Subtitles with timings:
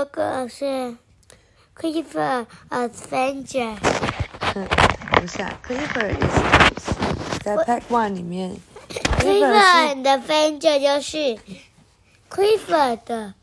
[0.00, 0.96] 这个是
[1.76, 3.76] Clifford Adventure。
[4.54, 4.66] 嗯，
[5.12, 8.56] 不是啊，Clifford is 在 Pack One 里面
[8.88, 11.38] Clifford Adventure 就是
[12.30, 13.34] Clifford 的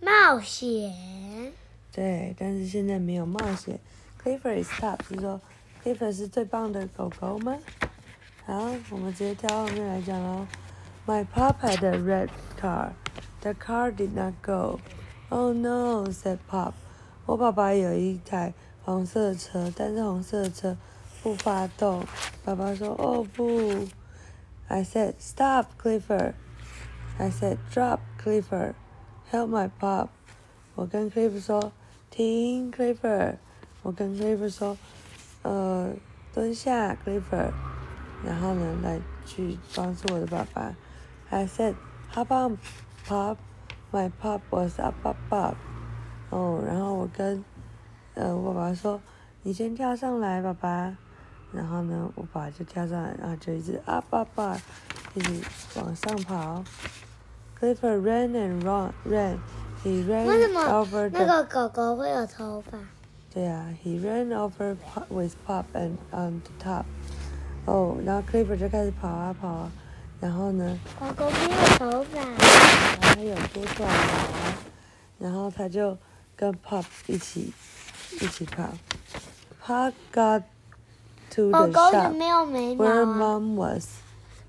[0.00, 1.52] 冒险。
[1.92, 3.78] 对，但是现在没有冒险。
[4.24, 5.38] Clifford is top，是说
[5.84, 7.58] Clifford 是最棒的狗狗吗？
[8.46, 10.46] 好，我们直接跳到后面来讲喽。
[11.06, 12.92] My pop had a red car.
[13.42, 14.80] The car did not go.
[15.32, 16.72] Oh no, said Pop.
[17.24, 18.52] 我爸爸有一台
[18.84, 20.76] 红色的车，但是红色的车
[21.22, 22.04] 不发动。
[22.44, 23.86] 爸爸说：“哦不。”
[24.66, 26.32] I said, "Stop, Clifford."
[27.16, 28.74] I said, "Drop, Clifford.
[29.30, 30.08] Help my pop."
[30.74, 31.72] 我跟 Clifford 说
[32.10, 33.36] ：“停，Clifford。”
[33.82, 34.76] 我跟 Clifford 说
[35.42, 35.92] ：“呃，
[36.34, 37.52] 蹲下，Clifford。”
[38.26, 40.74] 然后呢，来去帮助我的爸爸。
[41.30, 41.76] I said,
[42.14, 42.58] "Hop on,
[43.06, 43.36] Pop."
[43.92, 45.56] My pop was up, up, up.
[46.30, 47.44] 哦，然后我跟
[48.14, 49.00] 呃我爸爸说
[49.42, 50.96] ：“你先跳上来，爸爸。”
[51.52, 54.58] 然后呢，我爸爸就跳上来，然后就一直 up, up, up，
[55.14, 55.42] 一直
[55.74, 56.62] 往上跑。
[57.58, 59.38] Clifford ran and run, ran.
[59.82, 60.26] He ran
[60.68, 62.78] over 那 the 个狗狗会有头发？
[63.34, 66.84] 对呀，he ran over pop with pop and on the top。
[67.66, 69.72] 哦，然后 Clifford 就开始跑啊跑啊，
[70.20, 72.49] 然后呢，狗狗没有头发。
[73.14, 74.54] 他有多短毛，
[75.18, 75.96] 然后他就
[76.36, 77.52] 跟 Pop 一起
[78.20, 78.72] 一起跑。
[79.64, 80.42] Pop got
[81.30, 83.86] to 狗 the shop 没有眉毛 where 啊，Mom was。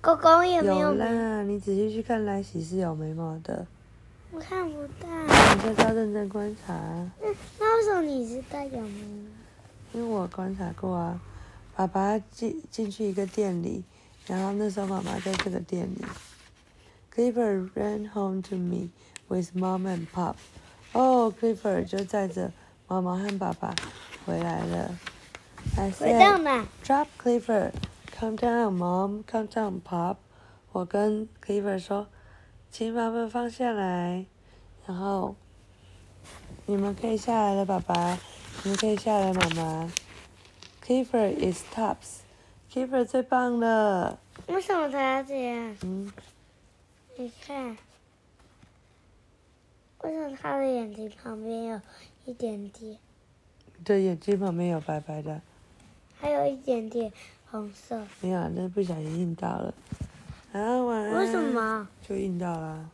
[0.00, 3.66] 狗狗也没有啦，你仔细去看莱喜是有眉毛的，
[4.30, 5.08] 我看不到。
[5.26, 6.74] 你就是要认真观察，
[7.22, 9.28] 嗯，那为什么你知道有眉毛？
[9.92, 11.20] 因为我观察过啊。
[11.76, 13.82] 爸爸进进去一个店里，
[14.26, 16.04] 然后那时候妈妈在这个店里。
[17.14, 18.90] Clifford ran home to me
[19.28, 20.36] with mom and pop。
[20.92, 22.52] 哦，Clifford 就载着
[22.86, 23.74] 妈妈和爸爸
[24.24, 24.98] 回来了。
[25.76, 27.72] I said, 哪？"Drop Clifford,
[28.18, 30.16] come down, mom, come down, pop."
[30.72, 32.06] 我跟 Clifford 说，
[32.70, 34.24] 请把们放下来，
[34.86, 35.34] 然后
[36.66, 38.18] 你们可以下来了，爸爸，
[38.62, 39.90] 你们可以下来，妈妈。
[40.86, 42.20] Clifford is tops.
[42.72, 44.18] Clifford 最棒了。
[44.46, 45.76] 为什么它要这样？
[45.82, 46.12] 嗯，
[47.20, 47.76] 你看，
[50.02, 51.78] 为什么他的眼睛旁边有
[52.24, 52.96] 一点点，
[53.84, 55.38] 对，眼睛旁边有白白的，
[56.18, 57.12] 还有一点点
[57.50, 58.02] 红色？
[58.22, 59.74] 没有，那不小心印到了。
[60.52, 61.18] 啊，晚安。
[61.18, 61.38] 为什？
[61.38, 61.86] 么？
[62.00, 62.88] 就印到啦。